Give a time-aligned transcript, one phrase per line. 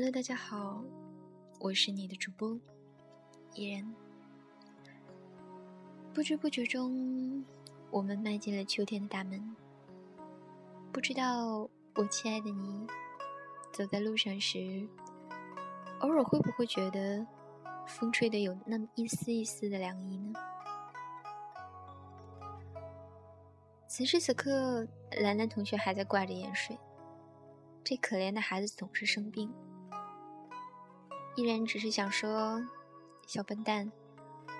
[0.00, 0.80] Hello，大家好，
[1.58, 2.56] 我是你的主播
[3.52, 3.96] 伊人。
[6.14, 7.44] 不知不觉中，
[7.90, 9.56] 我们迈进了秋天的大门。
[10.92, 12.86] 不知道我亲爱的你，
[13.72, 14.88] 走在路上时，
[15.98, 17.26] 偶尔会不会觉得
[17.84, 20.32] 风吹的有那么一丝一丝的凉意呢？
[23.88, 24.86] 此时此刻，
[25.20, 26.78] 兰兰同学还在挂着盐水。
[27.82, 29.52] 这可怜的孩子总是生病。
[31.38, 32.60] 依然只是想说，
[33.24, 33.92] 小笨蛋，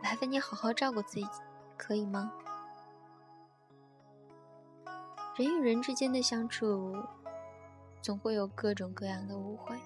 [0.00, 1.26] 麻烦你好好照顾自己，
[1.76, 2.30] 可以吗？
[5.34, 6.94] 人与人之间的相处，
[8.00, 9.76] 总会有各种各样的误会。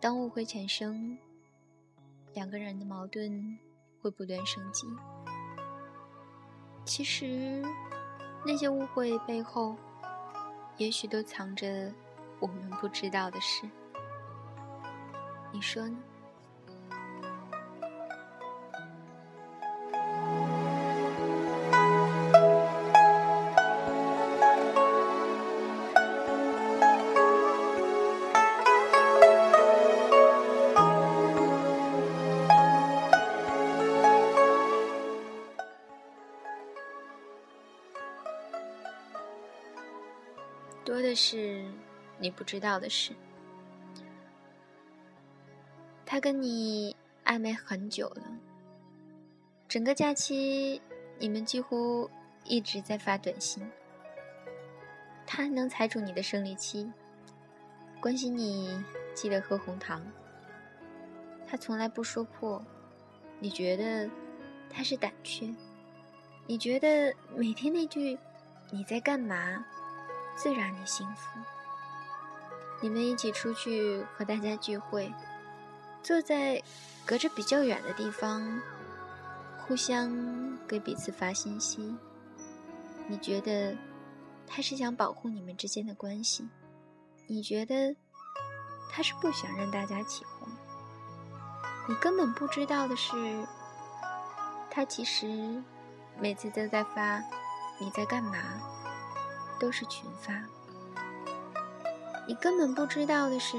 [0.00, 1.16] 当误会产生，
[2.34, 3.56] 两个人的矛盾
[4.02, 4.88] 会不断升级。
[6.84, 7.62] 其实，
[8.44, 9.76] 那些误会背后，
[10.78, 11.94] 也许都藏着
[12.40, 13.70] 我们不知道的事。
[15.58, 15.98] 你说呢？
[40.84, 41.64] 多的是
[42.20, 43.12] 你不知道的事。
[46.18, 48.22] 他跟你暧昧很久了，
[49.68, 50.82] 整个假期
[51.16, 52.10] 你们几乎
[52.42, 53.64] 一直在发短信。
[55.24, 56.90] 他能踩住你的生理期，
[58.00, 60.04] 关心你记得喝红糖。
[61.46, 62.60] 他从来不说破，
[63.38, 64.10] 你觉得
[64.68, 65.54] 他是胆怯？
[66.48, 68.18] 你觉得每天那句
[68.72, 69.64] “你在干嘛”
[70.36, 71.38] 最让你幸福？
[72.80, 75.12] 你们一起出去和大家聚会。
[76.02, 76.62] 坐在
[77.04, 78.60] 隔着比较远的地方，
[79.58, 80.10] 互相
[80.66, 81.94] 给彼此发信息。
[83.06, 83.76] 你觉得
[84.46, 86.48] 他是想保护你们之间的关系？
[87.26, 87.94] 你觉得
[88.90, 90.48] 他是不想让大家起哄？
[91.88, 93.46] 你根本不知道的是，
[94.70, 95.62] 他其实
[96.18, 97.22] 每次都在发
[97.78, 98.36] “你在干嘛”，
[99.60, 100.32] 都是群发。
[102.26, 103.56] 你根本不知道的是。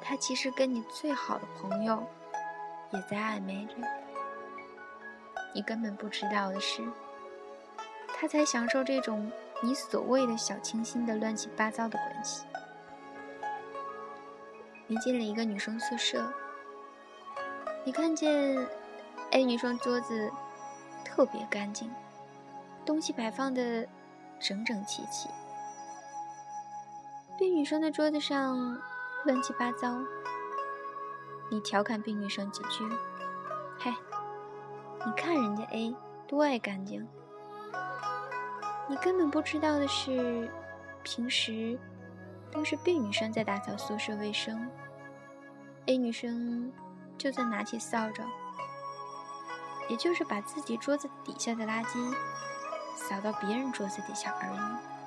[0.00, 2.02] 他其实跟你最好的朋友
[2.90, 3.74] 也在暧昧着，
[5.54, 6.82] 你根本不知道的是，
[8.14, 9.30] 他才享受这种
[9.62, 12.46] 你所谓的小清新的乱七八糟的关系。
[14.86, 16.32] 你进了一个女生宿舍，
[17.84, 18.66] 你看见
[19.32, 20.32] A 女生桌子
[21.04, 21.92] 特别干净，
[22.86, 23.86] 东西摆放的
[24.40, 25.28] 整整齐齐
[27.36, 28.80] ，B 女生的桌子上。
[29.28, 29.94] 乱七八糟，
[31.50, 32.88] 你调侃 B 女生几句，
[33.78, 33.92] 嘿，
[35.04, 35.94] 你看人家 A
[36.26, 37.06] 多爱干净。
[38.88, 40.50] 你根本不知道的是，
[41.02, 41.78] 平时
[42.50, 44.66] 都是 B 女生在打扫宿舍卫生
[45.84, 46.72] ，A 女生
[47.18, 48.24] 就算拿起扫帚，
[49.90, 52.14] 也就是把自己桌子底下的垃圾
[52.96, 54.97] 扫到别人桌子底下而已。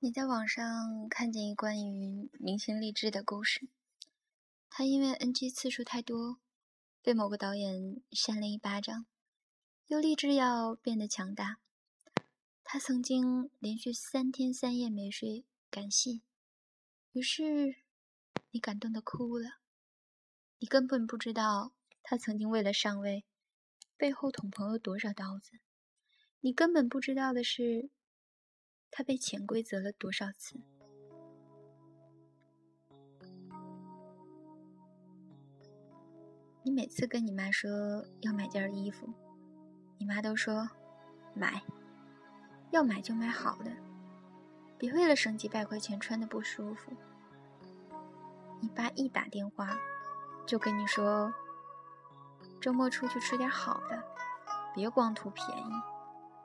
[0.00, 3.68] 你在网上看见一关于明星励志的故事，
[4.70, 6.38] 他因为 NG 次数太多，
[7.02, 9.06] 被某个导演扇了一巴掌，
[9.88, 11.58] 又立志要变得强大。
[12.62, 16.22] 他曾经连续三天三夜没睡赶戏，
[17.10, 17.82] 于是
[18.52, 19.58] 你感动的哭了。
[20.58, 21.72] 你根本不知道
[22.04, 23.24] 他曾经为了上位，
[23.96, 25.58] 背后捅朋友多少刀子。
[26.38, 27.90] 你根本不知道的是。
[28.90, 30.60] 他被潜规则了多少次？
[36.62, 39.08] 你每次跟你妈说要买件衣服，
[39.96, 40.68] 你妈都说
[41.32, 41.62] 买，
[42.70, 43.70] 要买就买好的，
[44.76, 46.92] 别为了省几百块钱穿的不舒服。
[48.60, 49.78] 你爸一打电话
[50.44, 51.32] 就跟你说
[52.60, 54.04] 周末出去吃点好的，
[54.74, 55.70] 别光图便宜，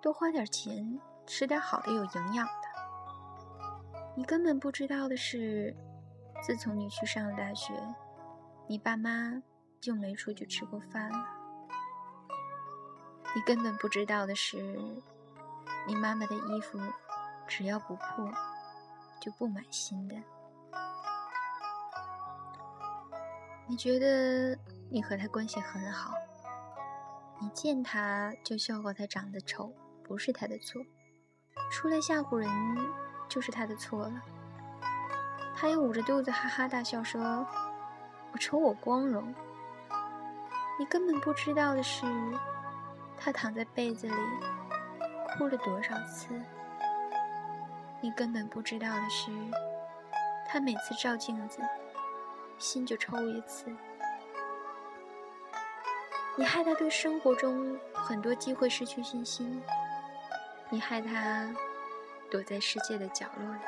[0.00, 2.52] 多花点钱吃点好的有营养的。
[4.16, 5.74] 你根本不知道的是，
[6.42, 7.72] 自从你去上了大学，
[8.68, 9.42] 你爸妈
[9.80, 11.26] 就没出去吃过饭了。
[13.34, 14.56] 你根本不知道的是，
[15.86, 16.78] 你妈妈的衣服
[17.48, 18.30] 只要不破，
[19.20, 20.14] 就不买新的。
[23.66, 24.56] 你觉得
[24.90, 26.12] 你和他关系很好，
[27.40, 29.74] 你见他就笑话他长得丑，
[30.04, 30.80] 不是他的错，
[31.70, 32.48] 出来吓唬人
[33.28, 34.22] 就是他的错了。
[35.56, 37.46] 他又捂着肚子哈哈大笑说
[38.32, 39.34] ：“我瞅我光荣。”
[40.78, 42.04] 你根本不知道的是，
[43.16, 44.14] 他躺在被子里
[45.36, 46.28] 哭了多少次。
[48.00, 49.30] 你根本不知道的是，
[50.48, 51.60] 他每次照镜子。
[52.56, 53.66] 心就抽一次，
[56.36, 59.60] 你害他对生活中很多机会失去信心，
[60.74, 61.48] 你害他
[62.28, 63.60] 躲在世界的角落里。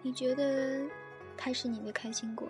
[0.00, 0.80] 你觉得
[1.36, 2.48] 他是你的开心果？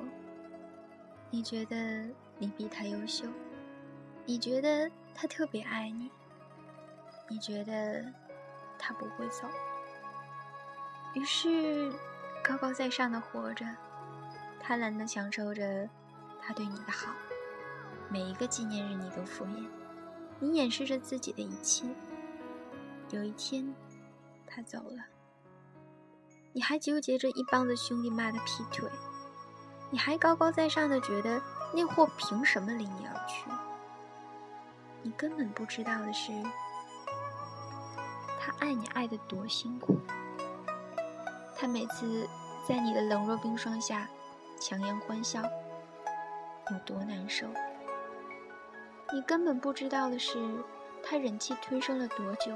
[1.30, 2.08] 你觉得
[2.38, 3.26] 你比他优秀？
[4.24, 6.10] 你觉得他特别爱你？
[7.28, 8.04] 你觉得
[8.78, 9.46] 他不会走？
[11.14, 11.92] 于是
[12.42, 13.66] 高高在上的活着，
[14.60, 15.88] 贪婪的享受着
[16.40, 17.14] 他对你的好，
[18.08, 19.66] 每一个纪念日你都敷衍，
[20.40, 21.86] 你掩饰着自己的一切。
[23.10, 23.74] 有一天，
[24.46, 25.04] 他走了。
[26.52, 28.88] 你还纠结着一帮子兄弟骂他劈腿，
[29.90, 31.40] 你还高高在上的觉得
[31.72, 33.50] 那货凭什么离你而去？
[35.02, 36.32] 你根本不知道的是，
[38.38, 39.98] 他爱你爱的多辛苦，
[41.56, 42.28] 他每次
[42.66, 44.08] 在你的冷若冰霜下
[44.60, 45.40] 强颜欢笑，
[46.70, 47.46] 有多难受？
[49.10, 50.36] 你根本不知道的是，
[51.02, 52.52] 他忍气吞声了多久？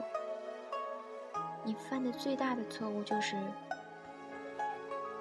[1.65, 3.37] 你犯的最大的错误就是。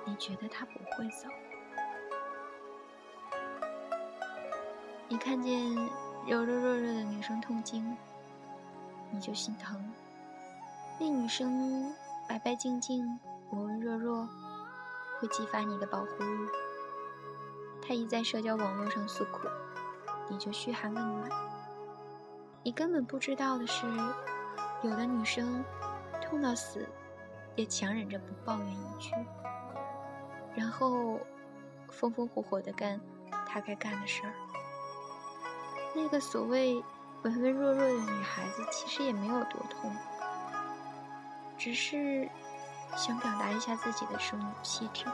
[0.03, 1.29] 你觉得他不会走？
[5.11, 5.75] 你看见
[6.25, 7.97] 柔柔弱弱的女生痛经，
[9.11, 9.77] 你就心疼。
[10.97, 11.93] 那女生
[12.29, 13.19] 白白净净、
[13.49, 14.29] 温温弱弱，
[15.19, 16.47] 会激发你的保护欲。
[17.85, 19.49] 她一在社交网络上诉苦，
[20.29, 21.29] 你就嘘寒问暖。
[22.63, 23.85] 你根本不知道的是，
[24.81, 25.61] 有的女生
[26.21, 26.87] 痛到死，
[27.57, 29.11] 也强忍着不抱怨一句。
[30.55, 31.19] 然后，
[31.89, 32.97] 风风火火的干
[33.45, 34.31] 他该干的事儿。
[35.93, 36.83] 那个所谓
[37.23, 39.95] 文文弱弱的女孩子，其实也没有多痛，
[41.57, 42.29] 只是
[42.95, 45.05] 想表达一下自己的生理气质。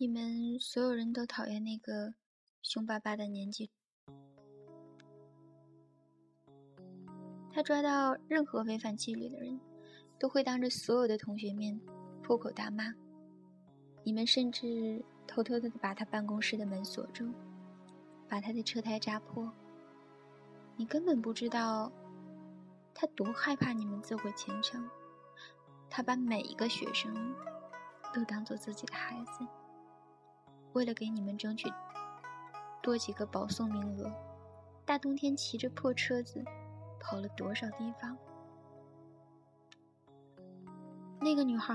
[0.00, 2.14] 你们所有人都讨厌那个
[2.62, 3.68] 凶巴巴的年纪。
[7.50, 9.58] 他抓到任何违反纪律的人，
[10.16, 11.80] 都会当着所有的同学面
[12.22, 12.94] 破口大骂。
[14.04, 17.32] 你们甚至偷偷的把他办公室的门锁住，
[18.28, 19.52] 把他的车胎扎破。
[20.76, 21.90] 你根本不知道，
[22.94, 24.88] 他多害怕你们自毁前程。
[25.90, 27.34] 他把每一个学生
[28.14, 29.44] 都当做自己的孩子。
[30.78, 31.68] 为了给你们争取
[32.80, 34.08] 多几个保送名额，
[34.86, 36.40] 大冬天骑着破车子
[37.00, 38.16] 跑了多少地方？
[41.20, 41.74] 那个女孩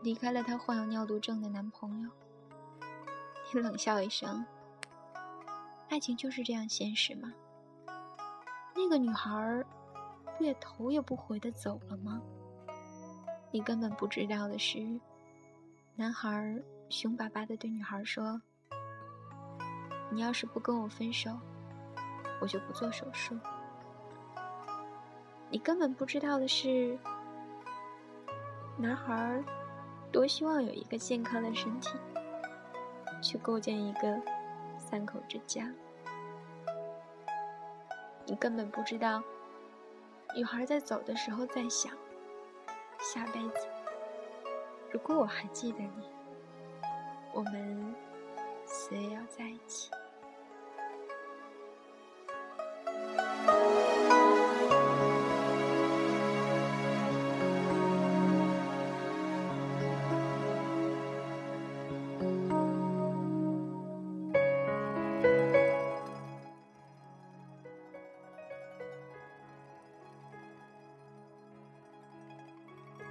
[0.00, 2.10] 离开了她患有尿毒症的男朋友。
[3.52, 4.46] 你冷笑一声
[5.90, 7.32] ：“爱情就是这样现实吗？”
[8.76, 9.64] 那个女孩
[10.38, 12.22] 不也头也不回的走了吗？
[13.50, 15.00] 你根本不知道的是，
[15.96, 16.62] 男孩
[16.92, 18.42] 凶巴巴的对女孩说
[20.12, 21.30] ：“你要是不跟我分手，
[22.38, 23.34] 我就不做手术。”
[25.48, 26.98] 你根本不知道的是，
[28.76, 29.42] 男孩
[30.12, 31.96] 多希望有一个健康的身体，
[33.22, 34.20] 去构建一个
[34.76, 35.72] 三口之家。
[38.26, 39.22] 你根本不知道，
[40.36, 41.90] 女孩在走的时候在想：
[43.00, 43.66] 下辈子，
[44.90, 46.12] 如果我还记得你，
[47.34, 47.94] 我们
[48.66, 49.90] 谁要在一起。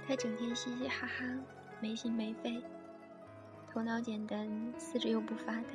[0.06, 1.24] 他整天嘻嘻哈哈，
[1.80, 2.62] 没心没肺，
[3.72, 5.68] 头脑简单，四肢又不发达。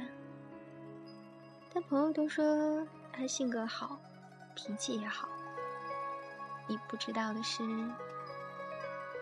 [1.74, 4.00] 但朋友都说他性格好，
[4.54, 5.27] 脾气也好。
[6.68, 7.63] 你不知道的是，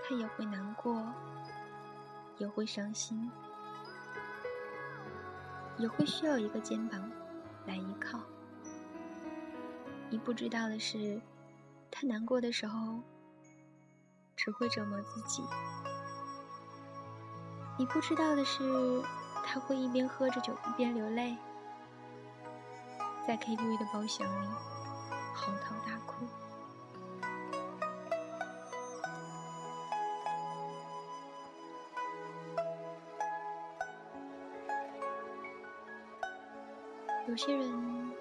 [0.03, 1.01] 他也会难过，
[2.38, 3.32] 也会伤心，
[5.77, 7.10] 也会需要一个肩膀
[7.65, 8.20] 来依靠。
[10.10, 11.22] 你不知道的是，
[11.89, 13.00] 他难过的时候。
[14.36, 15.41] 只会折磨自己。
[17.77, 19.03] 你不知道的是，
[19.44, 21.38] 他会一边喝着酒一边流泪，
[23.27, 24.48] 在 KTV 的包厢里
[25.34, 26.25] 嚎啕大哭。
[37.27, 38.12] 有些人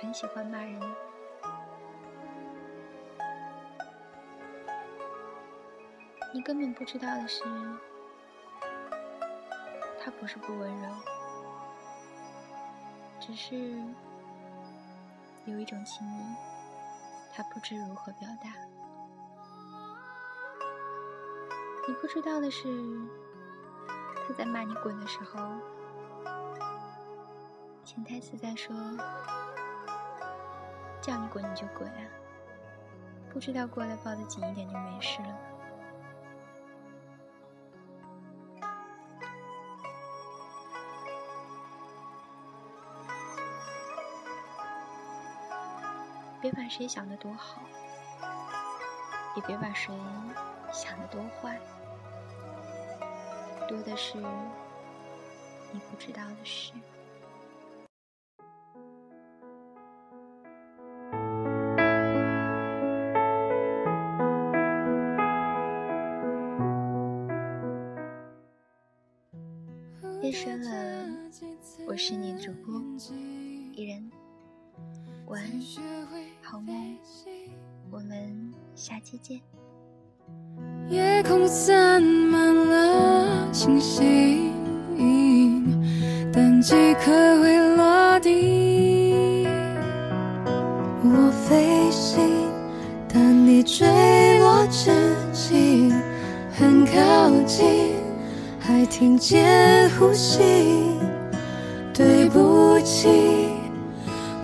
[0.00, 0.80] 很喜欢骂人。
[6.32, 7.42] 你根本不知道的是，
[10.04, 10.88] 他不是不温柔，
[13.18, 13.56] 只是
[15.46, 16.36] 有一种情谊，
[17.32, 18.50] 他不知如何表达。
[21.88, 22.68] 你不知道的是，
[24.28, 25.40] 他在骂你滚的时候，
[27.82, 28.76] 潜台词在说：
[31.00, 32.04] 叫你滚你就滚啊！
[33.32, 35.38] 不知道过来抱得紧一点就没事了。
[46.44, 47.62] 别把谁想的多好，
[49.34, 49.98] 也别把谁
[50.70, 51.58] 想的多坏，
[53.66, 54.18] 多的是
[55.72, 56.74] 你不知道的事。
[70.20, 71.30] 夜深了，
[71.88, 72.74] 我是你的主播
[73.72, 74.12] 伊人。
[75.26, 75.58] 晚安，
[76.46, 76.74] 好梦，
[77.90, 79.40] 我们下期见。
[80.90, 84.52] 夜空散满了星星，
[86.30, 87.10] 但几颗
[87.40, 89.46] 会落地。
[91.02, 92.20] 我飞行，
[93.08, 94.90] 但你坠落之
[95.32, 95.90] 际
[96.52, 97.94] 很靠近，
[98.60, 100.42] 还听见呼吸。
[101.94, 103.63] 对不起。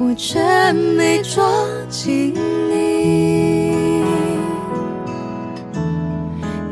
[0.02, 0.40] 我却
[0.73, 1.45] 没抓
[1.90, 2.33] 紧
[2.71, 4.02] 你，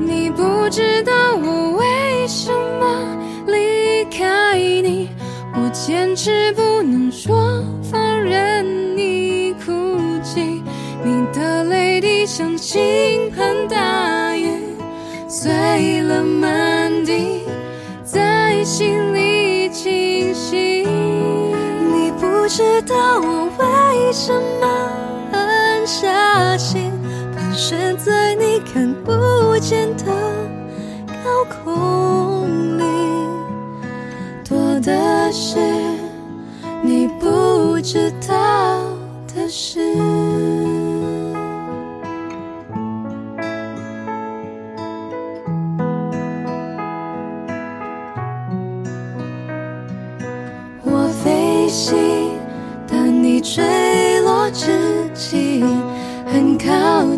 [0.01, 5.11] 你不知道我为什么离开你，
[5.53, 9.71] 我坚持不能说放任你哭
[10.23, 10.63] 泣，
[11.05, 14.18] 你的泪滴像倾盆大雨
[22.59, 24.67] 知道我为什么
[25.31, 26.91] 狠下心，
[27.33, 30.07] 盘旋在你看不见的
[31.23, 32.83] 高空里，
[34.43, 35.61] 多的是
[36.83, 38.35] 你不知道
[39.33, 39.79] 的事。
[50.83, 52.18] 我飞行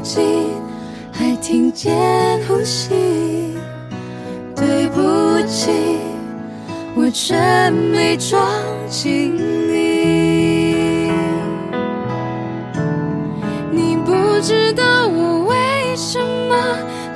[0.02, 0.50] 近，
[1.12, 1.94] 还听见
[2.46, 2.90] 呼吸。
[4.56, 5.70] 对不起，
[6.94, 7.34] 我却
[7.70, 8.38] 没抓
[8.88, 11.10] 紧你。
[13.70, 16.54] 你不知道我为什么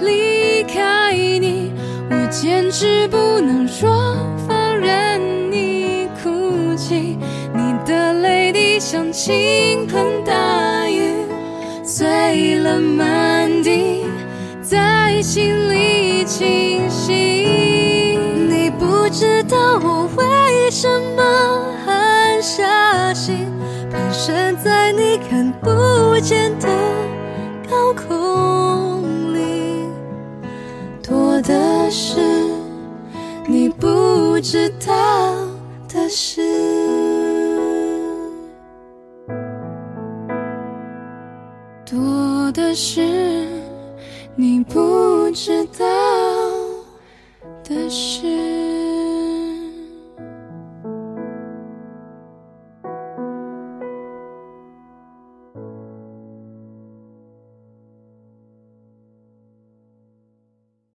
[0.00, 1.72] 离开你，
[2.10, 2.24] 我。
[2.34, 4.16] 坚持不能说
[4.48, 5.20] 放任
[5.52, 7.16] 你哭泣，
[7.54, 10.04] 你的泪滴像倾盆，
[12.04, 14.04] 碎了满地，
[14.60, 18.18] 在心里清晰。
[18.46, 23.46] 你不知道我为什么狠下心，
[23.90, 26.68] 盘旋在你看不见的
[27.70, 29.88] 高空里，
[31.02, 32.20] 多的是
[33.46, 35.34] 你不知道
[35.88, 36.43] 的事。
[42.74, 43.46] 是
[44.34, 45.86] 你不知道
[47.62, 48.43] 的事。